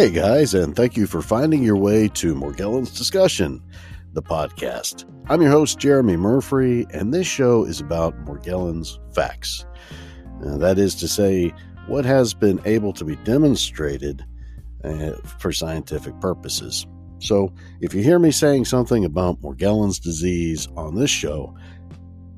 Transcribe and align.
Hey 0.00 0.08
guys, 0.08 0.54
and 0.54 0.74
thank 0.74 0.96
you 0.96 1.06
for 1.06 1.20
finding 1.20 1.62
your 1.62 1.76
way 1.76 2.08
to 2.08 2.34
Morgellons 2.34 2.96
Discussion, 2.96 3.62
the 4.14 4.22
podcast. 4.22 5.04
I'm 5.28 5.42
your 5.42 5.50
host, 5.50 5.78
Jeremy 5.78 6.16
Murphy, 6.16 6.86
and 6.90 7.12
this 7.12 7.26
show 7.26 7.64
is 7.64 7.80
about 7.80 8.18
Morgellons 8.24 8.96
facts. 9.14 9.66
Uh, 10.42 10.56
that 10.56 10.78
is 10.78 10.94
to 10.94 11.06
say, 11.06 11.52
what 11.86 12.06
has 12.06 12.32
been 12.32 12.62
able 12.64 12.94
to 12.94 13.04
be 13.04 13.16
demonstrated 13.16 14.24
uh, 14.84 15.16
for 15.38 15.52
scientific 15.52 16.18
purposes. 16.18 16.86
So, 17.18 17.52
if 17.82 17.92
you 17.92 18.02
hear 18.02 18.18
me 18.18 18.30
saying 18.30 18.64
something 18.64 19.04
about 19.04 19.42
Morgellons 19.42 20.00
disease 20.00 20.66
on 20.78 20.94
this 20.94 21.10
show, 21.10 21.54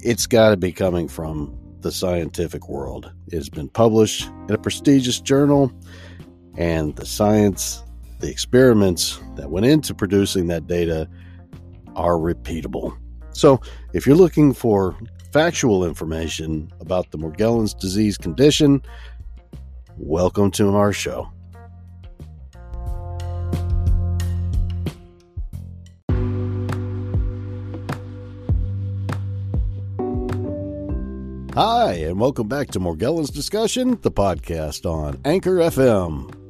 it's 0.00 0.26
got 0.26 0.50
to 0.50 0.56
be 0.56 0.72
coming 0.72 1.06
from 1.06 1.56
the 1.82 1.92
scientific 1.92 2.68
world. 2.68 3.12
It 3.28 3.36
has 3.36 3.48
been 3.48 3.68
published 3.68 4.28
in 4.48 4.54
a 4.54 4.58
prestigious 4.58 5.20
journal, 5.20 5.70
and 6.56 6.94
the 6.96 7.06
science, 7.06 7.82
the 8.20 8.30
experiments 8.30 9.20
that 9.36 9.50
went 9.50 9.66
into 9.66 9.94
producing 9.94 10.48
that 10.48 10.66
data 10.66 11.08
are 11.96 12.14
repeatable. 12.14 12.96
So, 13.32 13.60
if 13.92 14.06
you're 14.06 14.16
looking 14.16 14.52
for 14.52 14.96
factual 15.32 15.84
information 15.86 16.70
about 16.80 17.10
the 17.10 17.18
Morgellons 17.18 17.78
disease 17.78 18.18
condition, 18.18 18.82
welcome 19.96 20.50
to 20.52 20.74
our 20.76 20.92
show. 20.92 21.30
Hi, 31.54 31.92
and 31.92 32.18
welcome 32.18 32.48
back 32.48 32.70
to 32.70 32.80
Morgellons 32.80 33.30
Discussion, 33.30 33.98
the 34.00 34.10
podcast 34.10 34.90
on 34.90 35.20
Anchor 35.26 35.56
FM. 35.56 36.41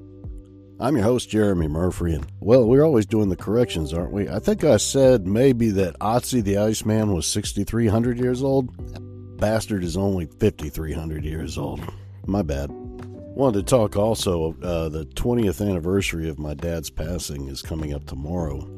I'm 0.82 0.96
your 0.96 1.04
host, 1.04 1.30
Jeremy 1.30 1.68
Murphy, 1.68 2.14
and 2.14 2.26
well, 2.40 2.66
we're 2.66 2.82
always 2.82 3.06
doing 3.06 3.28
the 3.28 3.36
corrections, 3.36 3.92
aren't 3.94 4.10
we? 4.10 4.28
I 4.28 4.40
think 4.40 4.64
I 4.64 4.78
said 4.78 5.28
maybe 5.28 5.70
that 5.70 5.96
Otzi 6.00 6.42
the 6.42 6.58
Iceman 6.58 7.14
was 7.14 7.24
6,300 7.28 8.18
years 8.18 8.42
old. 8.42 8.76
That 8.92 9.36
bastard 9.38 9.84
is 9.84 9.96
only 9.96 10.26
5,300 10.26 11.24
years 11.24 11.56
old. 11.56 11.80
My 12.26 12.42
bad. 12.42 12.68
Wanted 12.72 13.64
to 13.64 13.70
talk 13.70 13.96
also, 13.96 14.56
uh, 14.60 14.88
the 14.88 15.04
20th 15.04 15.64
anniversary 15.64 16.28
of 16.28 16.40
my 16.40 16.54
dad's 16.54 16.90
passing 16.90 17.46
is 17.46 17.62
coming 17.62 17.94
up 17.94 18.04
tomorrow. 18.04 18.68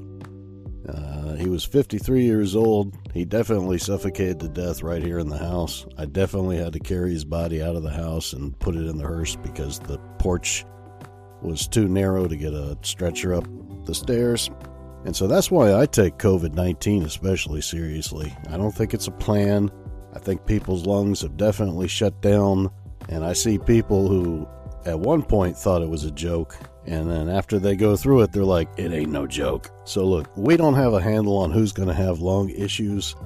Uh, 0.87 1.37
he 1.37 1.49
was 1.49 1.65
53 1.65 2.23
years 2.23 2.55
old. 2.55 2.95
He 3.15 3.25
definitely 3.25 3.79
suffocated 3.79 4.41
to 4.41 4.49
death 4.51 4.83
right 4.83 5.03
here 5.03 5.21
in 5.21 5.31
the 5.31 5.39
house. 5.39 5.87
I 5.97 6.05
definitely 6.05 6.59
had 6.59 6.75
to 6.75 6.81
carry 6.81 7.15
his 7.15 7.25
body 7.25 7.63
out 7.63 7.77
of 7.77 7.83
the 7.83 7.89
house 7.89 8.35
and 8.35 8.59
put 8.59 8.77
it 8.77 8.87
in 8.87 8.99
the 8.99 9.05
hearse 9.05 9.37
because 9.37 9.79
the 9.79 9.97
porch 10.19 10.67
was 11.45 11.67
too 11.67 11.89
narrow 11.89 12.27
to 12.27 12.37
get 12.37 12.53
a 12.53 12.77
stretcher 12.83 13.35
up 13.35 13.47
the 13.85 13.95
stairs. 13.95 14.51
And 15.05 15.15
so 15.15 15.27
that's 15.27 15.51
why 15.51 15.75
I 15.75 15.87
take 15.87 16.17
COVID 16.19 16.55
19 16.55 17.03
especially 17.03 17.61
seriously. 17.61 18.35
I 18.49 18.57
don't 18.57 18.75
think 18.75 18.95
it's 18.95 19.07
a 19.07 19.13
plan. 19.13 19.71
I 20.15 20.19
think 20.19 20.47
people's 20.47 20.87
lungs 20.87 21.21
have 21.23 21.37
definitely 21.37 21.89
shut 21.89 22.21
down. 22.23 22.71
And 23.09 23.25
I 23.25 23.35
see 23.35 23.59
people 23.59 24.09
who 24.09 24.49
at 24.87 24.99
one 24.99 25.23
point 25.23 25.57
thought 25.57 25.83
it 25.83 25.89
was 25.89 26.05
a 26.05 26.11
joke 26.11 26.57
and 26.87 27.11
then 27.11 27.29
after 27.29 27.59
they 27.59 27.77
go 27.77 27.97
through 27.97 28.23
it, 28.23 28.33
they're 28.33 28.45
like, 28.45 28.69
it 28.77 28.93
ain't 28.93 29.11
no 29.11 29.27
joke. 29.27 29.71
So, 29.85 30.05
look, 30.05 30.31
we 30.37 30.57
don't 30.57 30.75
have 30.75 30.93
a 30.93 31.01
handle 31.01 31.39
on 31.39 31.51
who's 31.51 31.73
going 31.73 31.89
to 31.89 31.95
have 31.95 32.21
lung 32.21 32.51
issues. 32.51 33.17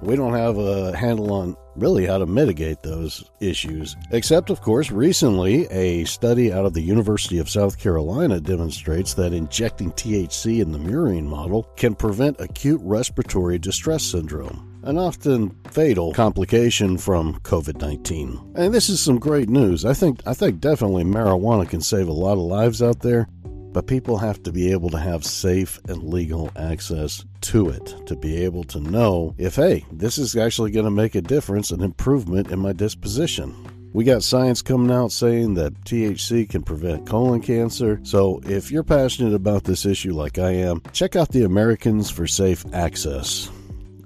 We 0.00 0.16
don't 0.16 0.34
have 0.34 0.58
a 0.58 0.96
handle 0.96 1.32
on 1.32 1.56
really 1.76 2.06
how 2.06 2.18
to 2.18 2.26
mitigate 2.26 2.82
those 2.82 3.30
issues. 3.40 3.96
Except, 4.10 4.50
of 4.50 4.60
course, 4.60 4.90
recently 4.90 5.66
a 5.66 6.04
study 6.04 6.52
out 6.52 6.64
of 6.64 6.74
the 6.74 6.80
University 6.80 7.38
of 7.38 7.48
South 7.48 7.78
Carolina 7.78 8.40
demonstrates 8.40 9.14
that 9.14 9.32
injecting 9.32 9.92
THC 9.92 10.60
in 10.60 10.72
the 10.72 10.78
murine 10.78 11.24
model 11.24 11.64
can 11.76 11.94
prevent 11.94 12.40
acute 12.40 12.80
respiratory 12.82 13.58
distress 13.58 14.02
syndrome 14.02 14.64
an 14.84 14.96
often 14.96 15.50
fatal 15.70 16.12
complication 16.14 16.96
from 16.96 17.34
COVID-19. 17.40 18.56
And 18.56 18.72
this 18.72 18.88
is 18.88 19.00
some 19.00 19.18
great 19.18 19.48
news. 19.48 19.84
I 19.84 19.92
think 19.92 20.20
I 20.24 20.34
think 20.34 20.60
definitely 20.60 21.04
marijuana 21.04 21.68
can 21.68 21.80
save 21.80 22.08
a 22.08 22.12
lot 22.12 22.34
of 22.34 22.38
lives 22.38 22.82
out 22.82 23.00
there, 23.00 23.28
but 23.72 23.86
people 23.86 24.18
have 24.18 24.42
to 24.42 24.52
be 24.52 24.70
able 24.72 24.90
to 24.90 24.98
have 24.98 25.24
safe 25.24 25.78
and 25.88 26.02
legal 26.02 26.50
access 26.56 27.24
to 27.42 27.68
it 27.68 27.94
to 28.06 28.16
be 28.16 28.42
able 28.44 28.64
to 28.64 28.80
know 28.80 29.34
if 29.38 29.56
hey, 29.56 29.84
this 29.92 30.18
is 30.18 30.36
actually 30.36 30.70
going 30.70 30.84
to 30.84 30.90
make 30.90 31.14
a 31.14 31.22
difference 31.22 31.70
an 31.70 31.82
improvement 31.82 32.50
in 32.50 32.58
my 32.58 32.72
disposition. 32.72 33.54
We 33.92 34.04
got 34.04 34.22
science 34.22 34.60
coming 34.60 34.94
out 34.94 35.12
saying 35.12 35.54
that 35.54 35.74
THC 35.84 36.48
can 36.48 36.62
prevent 36.62 37.06
colon 37.06 37.40
cancer. 37.40 38.00
So, 38.02 38.40
if 38.44 38.70
you're 38.70 38.84
passionate 38.84 39.32
about 39.32 39.64
this 39.64 39.86
issue 39.86 40.12
like 40.12 40.38
I 40.38 40.50
am, 40.50 40.82
check 40.92 41.16
out 41.16 41.30
the 41.30 41.44
Americans 41.44 42.10
for 42.10 42.26
Safe 42.26 42.64
Access. 42.74 43.50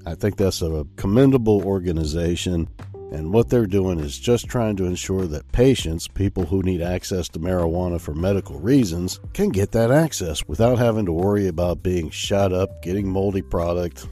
I 0.07 0.15
think 0.15 0.37
that's 0.37 0.63
a 0.63 0.87
commendable 0.97 1.65
organization. 1.65 2.69
And 3.13 3.31
what 3.31 3.51
they're 3.51 3.67
doing 3.67 4.01
is 4.01 4.19
just 4.19 4.47
trying 4.47 4.77
to 4.77 4.87
ensure 4.87 5.27
that 5.27 5.53
patients, 5.53 6.09
people 6.09 6.47
who 6.47 6.63
need 6.63 6.81
access 6.81 7.29
to 7.31 7.39
marijuana 7.39 8.01
for 8.01 8.15
medical 8.15 8.59
reasons, 8.59 9.21
can 9.35 9.51
get 9.51 9.73
that 9.73 9.91
access 9.91 10.43
without 10.49 10.79
having 10.79 11.05
to 11.05 11.13
worry 11.13 11.47
about 11.47 11.83
being 11.83 12.09
shot 12.09 12.55
up, 12.55 12.81
getting 12.83 13.07
moldy 13.07 13.43
product, 13.43 14.07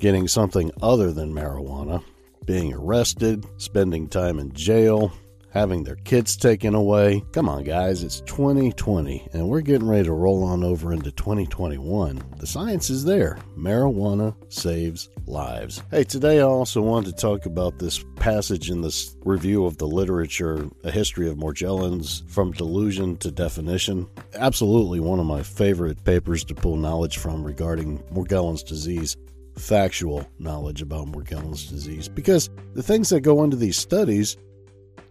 getting 0.00 0.26
something 0.26 0.72
other 0.82 1.12
than 1.12 1.32
marijuana, 1.32 2.02
being 2.44 2.74
arrested, 2.74 3.46
spending 3.56 4.08
time 4.08 4.40
in 4.40 4.52
jail, 4.52 5.12
having 5.50 5.84
their 5.84 5.96
kids 5.96 6.36
taken 6.36 6.74
away. 6.74 7.24
Come 7.32 7.48
on, 7.48 7.64
guys, 7.64 8.02
it's 8.02 8.20
2020 8.22 9.28
and 9.32 9.48
we're 9.48 9.60
getting 9.60 9.88
ready 9.88 10.04
to 10.04 10.12
roll 10.12 10.44
on 10.44 10.64
over 10.64 10.92
into 10.92 11.10
2021. 11.12 12.22
The 12.38 12.46
science 12.46 12.90
is 12.90 13.04
there. 13.04 13.38
Marijuana 13.56 14.34
saves 14.48 15.08
lives. 15.26 15.82
Hey, 15.90 16.04
today 16.04 16.40
I 16.40 16.44
also 16.44 16.80
wanted 16.80 17.16
to 17.16 17.20
talk 17.20 17.46
about 17.46 17.78
this 17.78 18.04
passage 18.16 18.70
in 18.70 18.80
this 18.80 19.16
review 19.24 19.66
of 19.66 19.78
the 19.78 19.86
literature, 19.86 20.68
A 20.84 20.90
History 20.90 21.28
of 21.28 21.36
Morgellons 21.36 22.28
From 22.28 22.52
Delusion 22.52 23.16
to 23.18 23.30
Definition. 23.30 24.06
Absolutely 24.34 25.00
one 25.00 25.20
of 25.20 25.26
my 25.26 25.42
favorite 25.42 26.02
papers 26.04 26.44
to 26.44 26.54
pull 26.54 26.76
knowledge 26.76 27.18
from 27.18 27.44
regarding 27.44 27.98
Morgellons 28.12 28.66
disease 28.66 29.16
factual 29.56 30.26
knowledge 30.38 30.80
about 30.80 31.06
Morgellons 31.08 31.68
disease 31.68 32.08
because 32.08 32.48
the 32.74 32.82
things 32.82 33.10
that 33.10 33.20
go 33.20 33.44
into 33.44 33.56
these 33.56 33.76
studies 33.76 34.36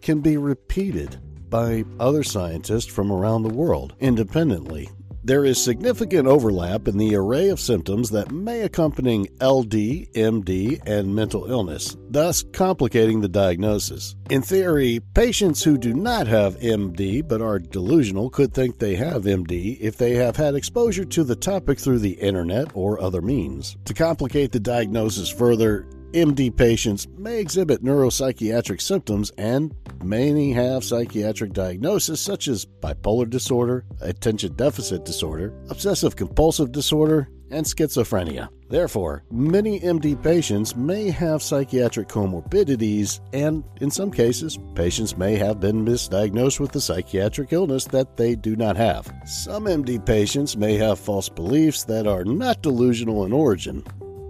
can 0.02 0.22
be 0.22 0.38
repeated 0.38 1.20
by 1.50 1.84
other 2.00 2.24
scientists 2.24 2.86
from 2.86 3.12
around 3.12 3.44
the 3.44 3.50
world 3.50 3.96
independently. 4.00 4.90
There 5.22 5.44
is 5.44 5.62
significant 5.62 6.28
overlap 6.28 6.88
in 6.88 6.98
the 6.98 7.14
array 7.14 7.50
of 7.50 7.60
symptoms 7.60 8.10
that 8.12 8.32
may 8.32 8.62
accompany 8.62 9.28
LD, 9.42 10.08
MD, 10.16 10.82
and 10.88 11.14
mental 11.14 11.52
illness, 11.52 11.98
thus 12.10 12.42
complicating 12.54 13.20
the 13.20 13.28
diagnosis. 13.28 14.16
In 14.30 14.42
theory, 14.42 15.02
patients 15.14 15.62
who 15.62 15.78
do 15.78 15.94
not 15.94 16.26
have 16.28 16.58
MD 16.60 17.28
but 17.28 17.42
are 17.42 17.60
delusional 17.60 18.30
could 18.30 18.54
think 18.54 18.80
they 18.80 18.96
have 18.96 19.24
MD 19.24 19.78
if 19.82 19.98
they 19.98 20.16
have 20.16 20.38
had 20.38 20.56
exposure 20.56 21.06
to 21.06 21.24
the 21.26 21.36
topic 21.36 21.80
through 21.80 22.00
the 22.00 22.14
internet 22.14 22.70
or 22.74 23.02
other 23.02 23.22
means. 23.22 23.76
To 23.86 23.94
complicate 23.94 24.54
the 24.54 24.60
diagnosis 24.60 25.30
further, 25.30 25.86
MD 26.14 26.56
patients 26.56 27.08
may 27.20 27.40
exhibit 27.40 27.84
neuropsychiatric 27.84 28.82
symptoms 28.82 29.32
and 29.38 29.76
many 30.04 30.52
have 30.54 30.84
psychiatric 30.84 31.54
diagnosis 31.54 32.20
such 32.20 32.48
as 32.48 32.66
bipolar 32.66 33.30
disorder, 33.30 33.86
attention 34.02 34.56
deficit 34.56 35.06
disorder, 35.06 35.54
obsessive 35.70 36.16
compulsive 36.16 36.72
disorder, 36.72 37.30
and 37.52 37.64
schizophrenia. 37.64 38.50
Therefore, 38.70 39.24
many 39.32 39.80
MD 39.82 40.22
patients 40.22 40.76
may 40.76 41.12
have 41.12 41.44
psychiatric 41.44 42.08
comorbidities, 42.08 43.20
and 43.32 43.64
in 43.80 43.92
some 43.92 44.12
cases, 44.12 44.58
patients 44.74 45.16
may 45.16 45.36
have 45.36 45.60
been 45.60 45.86
misdiagnosed 45.86 46.60
with 46.60 46.76
a 46.76 46.82
psychiatric 46.82 47.54
illness 47.54 47.86
that 47.86 48.18
they 48.18 48.36
do 48.36 48.56
not 48.56 48.78
have. 48.78 49.12
Some 49.26 49.66
MD 49.66 50.04
patients 50.04 50.58
may 50.58 50.76
have 50.76 51.00
false 51.00 51.30
beliefs 51.30 51.84
that 51.86 52.08
are 52.08 52.24
not 52.24 52.62
delusional 52.62 53.26
in 53.26 53.34
origin, 53.34 53.84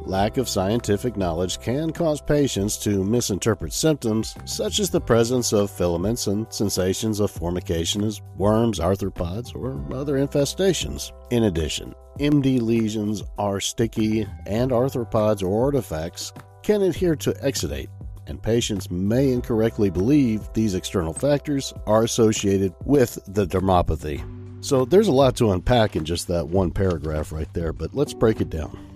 Lack 0.10 0.38
of 0.38 0.50
scientific 0.50 1.18
knowledge 1.18 1.62
can 1.62 1.92
cause 1.92 2.20
patients 2.20 2.78
to 2.78 3.04
misinterpret 3.04 3.72
symptoms, 3.72 4.36
such 4.44 4.80
as 4.80 4.90
the 4.90 5.00
presence 5.00 5.54
of 5.54 5.70
filaments 5.70 6.26
and 6.26 6.52
sensations 6.52 7.20
of 7.20 7.30
formication 7.30 8.04
as 8.04 8.20
worms, 8.36 8.80
arthropods, 8.80 9.56
or 9.56 9.96
other 9.96 10.16
infestations. 10.16 11.12
In 11.30 11.44
addition, 11.44 11.94
MD 12.20 12.60
lesions 12.60 13.22
are 13.38 13.60
sticky, 13.60 14.26
and 14.48 14.72
arthropods 14.72 15.44
or 15.44 15.66
artifacts 15.66 16.34
can 16.64 16.82
adhere 16.82 17.16
to 17.18 17.34
exudate, 17.34 17.90
and 18.26 18.42
patients 18.42 18.90
may 18.90 19.32
incorrectly 19.32 19.92
believe 19.92 20.52
these 20.54 20.74
external 20.74 21.14
factors 21.14 21.72
are 21.86 22.04
associated 22.04 22.74
with 22.84 23.20
the 23.28 23.46
dermopathy. 23.46 24.26
So 24.62 24.86
there's 24.86 25.08
a 25.08 25.12
lot 25.12 25.36
to 25.36 25.52
unpack 25.52 25.96
in 25.96 26.04
just 26.04 26.28
that 26.30 26.48
one 26.48 26.72
paragraph 26.72 27.32
right 27.32 27.54
there, 27.54 27.74
but 27.74 27.94
let's 27.94 28.16
break 28.16 28.42
it 28.42 28.50
down. 28.50 28.88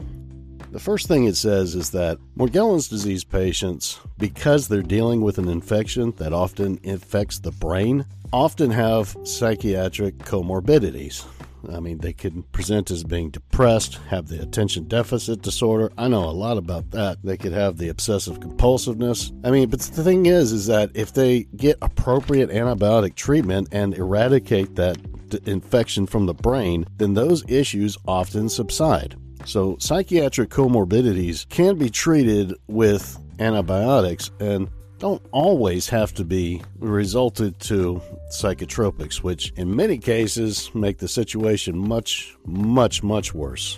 The 0.73 0.79
first 0.79 1.07
thing 1.07 1.25
it 1.25 1.35
says 1.35 1.75
is 1.75 1.91
that 1.91 2.17
Morgellons 2.35 2.89
disease 2.89 3.23
patients, 3.23 3.99
because 4.17 4.67
they're 4.67 4.81
dealing 4.81 5.21
with 5.21 5.37
an 5.37 5.47
infection 5.47 6.13
that 6.17 6.33
often 6.33 6.79
infects 6.81 7.37
the 7.37 7.51
brain, 7.51 8.05
often 8.33 8.71
have 8.71 9.15
psychiatric 9.23 10.17
comorbidities. 10.17 11.27
I 11.71 11.79
mean, 11.79 11.99
they 11.99 12.11
can 12.11 12.41
present 12.51 12.89
as 12.89 13.03
being 13.03 13.29
depressed, 13.29 13.99
have 14.09 14.27
the 14.27 14.41
attention 14.41 14.87
deficit 14.87 15.43
disorder. 15.43 15.91
I 15.95 16.07
know 16.07 16.23
a 16.23 16.31
lot 16.31 16.57
about 16.57 16.89
that. 16.89 17.19
They 17.23 17.37
could 17.37 17.53
have 17.53 17.77
the 17.77 17.89
obsessive 17.89 18.39
compulsiveness. 18.39 19.31
I 19.45 19.51
mean, 19.51 19.69
but 19.69 19.79
the 19.79 20.03
thing 20.03 20.25
is, 20.25 20.51
is 20.51 20.65
that 20.65 20.89
if 20.95 21.13
they 21.13 21.43
get 21.55 21.77
appropriate 21.83 22.49
antibiotic 22.49 23.13
treatment 23.13 23.67
and 23.71 23.93
eradicate 23.93 24.73
that 24.77 24.97
infection 25.45 26.07
from 26.07 26.25
the 26.25 26.33
brain, 26.33 26.87
then 26.97 27.13
those 27.13 27.47
issues 27.47 27.95
often 28.07 28.49
subside. 28.49 29.15
So, 29.45 29.77
psychiatric 29.79 30.49
comorbidities 30.49 31.47
can 31.49 31.77
be 31.77 31.89
treated 31.89 32.53
with 32.67 33.19
antibiotics 33.39 34.31
and 34.39 34.69
don't 34.99 35.21
always 35.31 35.89
have 35.89 36.13
to 36.13 36.23
be 36.23 36.61
resulted 36.79 37.59
to 37.59 38.01
psychotropics, 38.31 39.17
which 39.17 39.51
in 39.57 39.75
many 39.75 39.97
cases 39.97 40.73
make 40.73 40.97
the 40.97 41.09
situation 41.09 41.77
much, 41.77 42.37
much, 42.45 43.03
much 43.03 43.33
worse. 43.33 43.77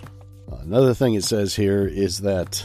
Another 0.60 0.94
thing 0.94 1.14
it 1.14 1.24
says 1.24 1.56
here 1.56 1.84
is 1.84 2.20
that 2.20 2.64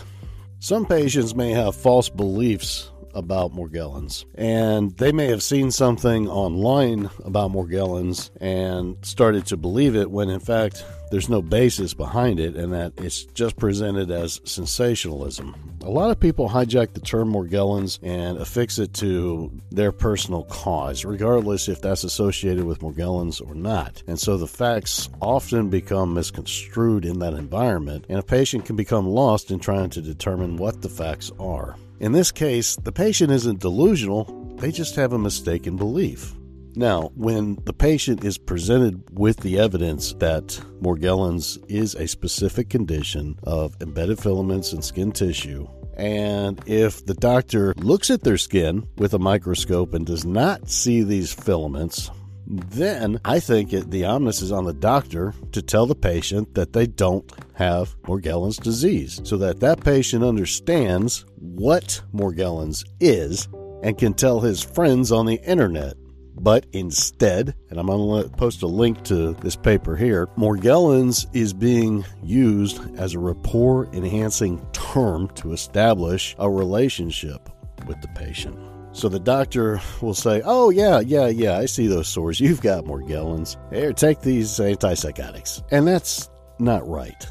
some 0.60 0.86
patients 0.86 1.34
may 1.34 1.50
have 1.52 1.76
false 1.76 2.08
beliefs 2.08 2.92
about 3.14 3.54
Morgellons. 3.54 4.26
And 4.36 4.96
they 4.98 5.12
may 5.12 5.28
have 5.28 5.44
seen 5.44 5.72
something 5.72 6.28
online 6.28 7.10
about 7.24 7.52
Morgellons 7.52 8.30
and 8.40 8.98
started 9.02 9.46
to 9.48 9.58
believe 9.58 9.96
it 9.96 10.10
when 10.12 10.30
in 10.30 10.40
fact 10.40 10.84
there's 11.12 11.30
no 11.30 11.42
basis 11.42 11.94
behind 11.94 12.40
it 12.40 12.56
and 12.56 12.74
that 12.74 12.94
it's 12.98 13.26
just 13.26 13.58
presented 13.58 14.10
as 14.10 14.40
sensationalism. 14.46 15.54
A 15.84 15.90
lot 15.90 16.10
of 16.10 16.20
people 16.20 16.48
hijack 16.48 16.94
the 16.94 17.02
term 17.02 17.34
Morgellons 17.34 18.00
and 18.02 18.38
affix 18.38 18.80
it 18.80 18.94
to 18.96 19.52
their 19.72 19.92
personal 19.92 20.46
cause, 20.46 21.04
regardless 21.04 21.68
if 21.68 21.82
that's 21.82 22.06
associated 22.06 22.64
with 22.64 22.80
Morgellons 22.80 23.46
or 23.46 23.54
not. 23.54 24.02
And 24.08 24.18
so 24.18 24.38
the 24.38 24.48
facts 24.48 25.10
often 25.22 25.70
become 25.70 26.14
misconstrued 26.14 27.04
in 27.04 27.20
that 27.20 27.34
environment, 27.34 28.06
and 28.08 28.18
a 28.18 28.24
patient 28.24 28.66
can 28.66 28.78
become 28.78 29.06
lost 29.06 29.52
in 29.52 29.60
trying 29.60 29.90
to 29.92 30.02
determine 30.02 30.56
what 30.56 30.82
the 30.82 30.90
facts 30.90 31.30
are. 31.40 31.76
In 32.02 32.14
this 32.14 32.32
case, 32.32 32.78
the 32.78 32.92
patient 32.92 33.32
isn't 33.32 33.60
delusional, 33.60 34.24
they 34.56 34.72
just 34.72 34.96
have 34.96 35.14
a 35.14 35.20
mistaken 35.20 35.78
belief. 35.78 36.34
Now, 36.76 37.12
when 37.14 37.60
the 37.66 37.74
patient 37.74 38.26
is 38.26 38.40
presented 38.40 39.04
with 39.12 39.38
the 39.42 39.60
evidence 39.60 40.14
that 40.14 40.48
Morgellons 40.82 41.64
is 41.70 41.94
a 41.94 42.08
specific 42.08 42.72
condition 42.72 43.38
of 43.44 43.76
embedded 43.82 44.18
filaments 44.18 44.74
in 44.74 44.82
skin 44.82 45.12
tissue, 45.12 45.68
and 45.96 46.60
if 46.66 47.06
the 47.06 47.14
doctor 47.14 47.76
looks 47.78 48.10
at 48.10 48.24
their 48.24 48.40
skin 48.40 48.88
with 48.98 49.14
a 49.14 49.20
microscope 49.20 49.94
and 49.94 50.04
does 50.04 50.26
not 50.26 50.72
see 50.72 51.04
these 51.04 51.32
filaments, 51.32 52.10
then 52.52 53.20
I 53.24 53.40
think 53.40 53.72
it, 53.72 53.92
the 53.92 54.06
onus 54.06 54.42
is 54.42 54.52
on 54.52 54.66
the 54.66 54.74
doctor 54.74 55.34
to 55.54 55.62
tell 55.62 55.86
the 55.86 55.96
patient 55.96 56.54
that 56.56 56.74
they 56.74 56.86
don't 56.86 57.32
have 57.54 57.96
Morgellons 58.02 58.62
disease 58.62 59.22
so 59.24 59.38
that 59.38 59.62
that 59.62 59.82
patient 59.82 60.24
understands 60.24 61.26
what 61.38 62.02
Morgellons 62.14 62.84
is 63.00 63.48
and 63.84 63.98
can 63.98 64.14
tell 64.14 64.42
his 64.42 64.62
friends 64.62 65.14
on 65.14 65.26
the 65.26 65.40
internet. 65.48 65.96
But 66.36 66.66
instead, 66.74 67.56
and 67.70 67.80
I'm 67.80 67.88
going 67.88 68.24
to 68.24 68.30
post 68.30 68.64
a 68.64 68.68
link 68.68 69.04
to 69.06 69.34
this 69.36 69.56
paper 69.56 69.96
here, 69.96 70.28
Morgellons 70.38 71.28
is 71.34 71.54
being 71.54 72.04
used 72.22 72.82
as 72.98 73.14
a 73.14 73.20
rapport 73.20 73.88
enhancing 73.94 74.66
term 74.74 75.30
to 75.36 75.54
establish 75.54 76.36
a 76.38 76.50
relationship 76.50 77.50
with 77.86 78.02
the 78.02 78.08
patient. 78.10 78.58
So 78.94 79.08
the 79.10 79.20
doctor 79.20 79.82
will 80.02 80.14
say, 80.14 80.42
Oh, 80.44 80.70
yeah, 80.70 81.00
yeah, 81.00 81.28
yeah, 81.28 81.58
I 81.58 81.66
see 81.66 81.88
those 81.88 82.08
sores. 82.08 82.40
You've 82.40 82.62
got 82.62 82.86
Morgellons. 82.86 83.58
Here, 83.74 83.94
take 83.94 84.22
these 84.22 84.50
antipsychotics. 84.50 85.64
And 85.72 85.88
that's 85.88 86.30
not 86.60 86.88
right. 86.88 87.28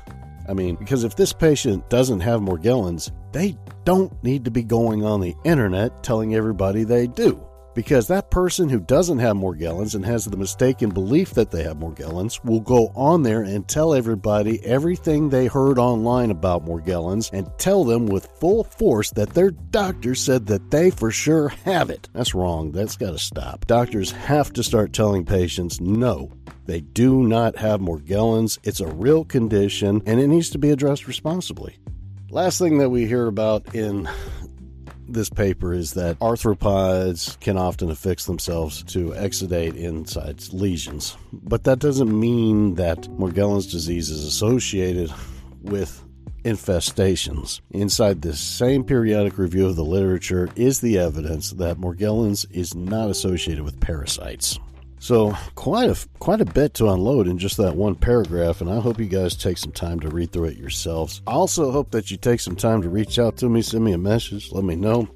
I 0.48 0.54
mean, 0.54 0.76
because 0.76 1.04
if 1.04 1.16
this 1.16 1.32
patient 1.32 1.88
doesn't 1.90 2.20
have 2.20 2.40
Morgellons, 2.40 3.12
they 3.32 3.56
don't 3.84 4.12
need 4.24 4.44
to 4.46 4.50
be 4.50 4.62
going 4.62 5.04
on 5.04 5.20
the 5.20 5.34
internet 5.44 6.02
telling 6.02 6.34
everybody 6.34 6.84
they 6.84 7.06
do 7.06 7.46
because 7.74 8.08
that 8.08 8.30
person 8.30 8.68
who 8.68 8.80
doesn't 8.80 9.18
have 9.18 9.36
Morgellons 9.36 9.94
and 9.94 10.04
has 10.04 10.24
the 10.24 10.36
mistaken 10.36 10.90
belief 10.90 11.30
that 11.34 11.50
they 11.50 11.62
have 11.62 11.76
Morgellons 11.78 12.44
will 12.44 12.60
go 12.60 12.90
on 12.94 13.22
there 13.22 13.42
and 13.42 13.66
tell 13.68 13.94
everybody 13.94 14.64
everything 14.64 15.28
they 15.28 15.46
heard 15.46 15.78
online 15.78 16.30
about 16.30 16.64
Morgellons 16.64 17.30
and 17.32 17.50
tell 17.58 17.84
them 17.84 18.06
with 18.06 18.26
full 18.38 18.64
force 18.64 19.10
that 19.12 19.30
their 19.30 19.50
doctor 19.50 20.14
said 20.14 20.46
that 20.46 20.70
they 20.70 20.90
for 20.90 21.10
sure 21.10 21.48
have 21.48 21.90
it. 21.90 22.08
That's 22.12 22.34
wrong. 22.34 22.72
That's 22.72 22.96
got 22.96 23.12
to 23.12 23.18
stop. 23.18 23.66
Doctors 23.66 24.10
have 24.12 24.52
to 24.54 24.62
start 24.62 24.92
telling 24.92 25.24
patients 25.24 25.80
no. 25.80 26.32
They 26.66 26.80
do 26.80 27.26
not 27.26 27.56
have 27.56 27.80
Morgellons. 27.80 28.58
It's 28.62 28.80
a 28.80 28.86
real 28.86 29.24
condition 29.24 30.02
and 30.06 30.20
it 30.20 30.28
needs 30.28 30.50
to 30.50 30.58
be 30.58 30.70
addressed 30.70 31.06
responsibly. 31.06 31.76
Last 32.30 32.58
thing 32.58 32.78
that 32.78 32.90
we 32.90 33.06
hear 33.06 33.26
about 33.26 33.74
in 33.74 34.08
this 35.12 35.30
paper 35.30 35.72
is 35.72 35.94
that 35.94 36.18
arthropods 36.18 37.38
can 37.40 37.56
often 37.56 37.90
affix 37.90 38.26
themselves 38.26 38.82
to 38.84 39.10
exudate 39.10 39.76
inside 39.76 40.42
lesions. 40.52 41.16
But 41.32 41.64
that 41.64 41.78
doesn't 41.78 42.18
mean 42.18 42.74
that 42.76 43.02
Morgellons 43.02 43.70
disease 43.70 44.10
is 44.10 44.24
associated 44.24 45.12
with 45.62 46.02
infestations. 46.44 47.60
Inside 47.70 48.22
this 48.22 48.40
same 48.40 48.84
periodic 48.84 49.38
review 49.38 49.66
of 49.66 49.76
the 49.76 49.84
literature 49.84 50.48
is 50.56 50.80
the 50.80 50.98
evidence 50.98 51.50
that 51.52 51.78
Morgellons 51.78 52.46
is 52.50 52.74
not 52.74 53.10
associated 53.10 53.64
with 53.64 53.80
parasites. 53.80 54.58
So 55.00 55.32
quite 55.54 55.88
a 55.88 55.96
quite 56.18 56.42
a 56.42 56.44
bit 56.44 56.74
to 56.74 56.90
unload 56.90 57.26
in 57.26 57.38
just 57.38 57.56
that 57.56 57.74
one 57.74 57.94
paragraph, 57.94 58.60
and 58.60 58.68
I 58.70 58.80
hope 58.80 59.00
you 59.00 59.06
guys 59.06 59.34
take 59.34 59.56
some 59.56 59.72
time 59.72 59.98
to 60.00 60.10
read 60.10 60.30
through 60.30 60.48
it 60.48 60.58
yourselves. 60.58 61.22
I 61.26 61.32
also 61.32 61.72
hope 61.72 61.90
that 61.92 62.10
you 62.10 62.18
take 62.18 62.38
some 62.38 62.54
time 62.54 62.82
to 62.82 62.90
reach 62.90 63.18
out 63.18 63.38
to 63.38 63.48
me, 63.48 63.62
send 63.62 63.82
me 63.82 63.92
a 63.92 63.98
message, 63.98 64.52
let 64.52 64.62
me 64.62 64.76
know. 64.76 65.08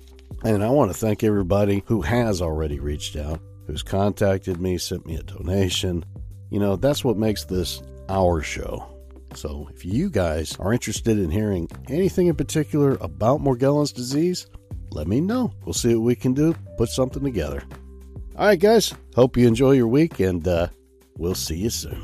And 0.43 0.65
I 0.65 0.71
want 0.71 0.91
to 0.91 0.97
thank 0.97 1.23
everybody 1.23 1.85
who 1.87 2.01
has 2.01 2.41
already 2.41 2.81
reached 2.81 3.15
out, 3.17 3.41
who's 3.67 3.83
contacted 3.83 4.59
me, 4.59 4.79
sent 4.79 5.05
me 5.05 5.17
a 5.17 5.23
donation. 5.23 6.03
You 6.51 6.61
know, 6.61 6.77
that's 6.77 7.05
what 7.05 7.19
makes 7.19 7.45
this 7.45 7.83
our 8.09 8.41
show. 8.41 8.89
So 9.35 9.69
if 9.75 9.85
you 9.85 10.09
guys 10.09 10.57
are 10.61 10.73
interested 10.73 11.19
in 11.19 11.31
hearing 11.31 11.69
anything 11.89 12.29
in 12.29 12.37
particular 12.37 12.97
about 13.03 13.41
Morgellons 13.41 13.93
disease, 13.93 14.47
let 14.91 15.09
me 15.09 15.21
know. 15.21 15.53
We'll 15.67 15.75
see 15.75 15.95
what 15.95 16.05
we 16.05 16.15
can 16.15 16.33
do, 16.33 16.55
put 16.79 16.89
something 16.89 17.23
together. 17.23 17.63
All 18.37 18.47
right, 18.47 18.59
guys. 18.59 18.93
Hope 19.15 19.37
you 19.37 19.47
enjoy 19.47 19.73
your 19.73 19.87
week, 19.87 20.19
and 20.19 20.47
uh, 20.49 20.67
we'll 21.17 21.37
see 21.37 21.57
you 21.57 21.71
soon. 21.71 22.03